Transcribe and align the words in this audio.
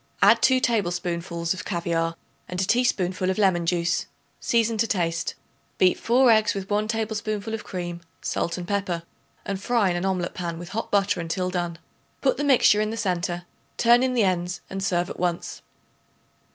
Add 0.23 0.41
2 0.41 0.59
tablespoonfuls 0.61 1.53
of 1.53 1.63
caviare 1.63 2.15
and 2.47 2.59
a 2.59 2.63
teaspoonful 2.65 3.29
of 3.29 3.37
lemon 3.37 3.67
juice; 3.67 4.07
season 4.39 4.75
to 4.79 4.87
taste. 4.87 5.35
Beat 5.77 5.99
4 5.99 6.31
eggs 6.31 6.55
with 6.55 6.71
1 6.71 6.87
tablespoonful 6.87 7.53
of 7.53 7.63
cream, 7.63 8.01
salt 8.19 8.57
and 8.57 8.67
pepper, 8.67 9.03
and 9.45 9.61
fry 9.61 9.91
in 9.91 9.95
an 9.95 10.03
omelet 10.05 10.33
pan 10.33 10.57
with 10.57 10.69
hot 10.69 10.89
butter 10.89 11.21
until 11.21 11.51
done. 11.51 11.77
Put 12.19 12.37
the 12.37 12.43
mixture 12.43 12.81
in 12.81 12.89
the 12.89 12.97
centre; 12.97 13.45
turn 13.77 14.01
in 14.01 14.15
the 14.15 14.23
ends 14.23 14.61
and 14.71 14.83
serve 14.83 15.07
at 15.11 15.19
once. 15.19 15.61